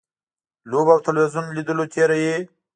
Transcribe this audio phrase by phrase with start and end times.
[0.69, 2.35] لوبو او تلویزیون لیدلو تېروي.